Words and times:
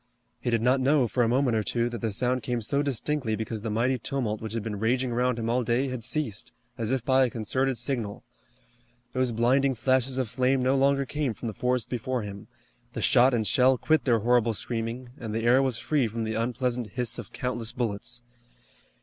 He 0.39 0.49
did 0.49 0.63
not 0.63 0.79
know, 0.79 1.07
for 1.07 1.21
a 1.21 1.27
moment 1.29 1.55
or 1.55 1.61
two, 1.61 1.87
that 1.89 2.01
the 2.01 2.11
sound 2.11 2.41
came 2.41 2.59
so 2.63 2.81
distinctly 2.81 3.35
because 3.35 3.61
the 3.61 3.69
mighty 3.69 3.99
tumult 3.99 4.41
which 4.41 4.53
had 4.53 4.63
been 4.63 4.79
raging 4.79 5.11
around 5.11 5.37
him 5.37 5.47
all 5.47 5.63
day 5.63 5.89
had 5.89 6.03
ceased, 6.03 6.51
as 6.75 6.89
if 6.91 7.05
by 7.05 7.23
a 7.23 7.29
concerted 7.29 7.77
signal. 7.77 8.23
Those 9.13 9.31
blinding 9.31 9.75
flashes 9.75 10.17
of 10.17 10.27
flame 10.27 10.59
no 10.59 10.75
longer 10.75 11.05
came 11.05 11.35
from 11.35 11.49
the 11.49 11.53
forest 11.53 11.87
before 11.87 12.23
him, 12.23 12.47
the 12.93 13.01
shot 13.03 13.35
and 13.35 13.45
shell 13.45 13.77
quit 13.77 14.05
their 14.05 14.21
horrible 14.21 14.55
screaming, 14.55 15.09
and 15.19 15.35
the 15.35 15.43
air 15.43 15.61
was 15.61 15.77
free 15.77 16.07
from 16.07 16.23
the 16.23 16.33
unpleasant 16.33 16.87
hiss 16.93 17.19
of 17.19 17.31
countless 17.31 17.71
bullets. 17.71 18.23